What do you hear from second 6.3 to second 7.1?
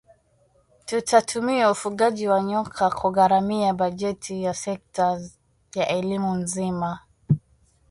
nzima